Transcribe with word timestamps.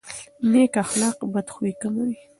نیک 0.51 0.73
اخلاق 0.83 1.17
بدخويي 1.33 1.73
کموي. 1.81 2.15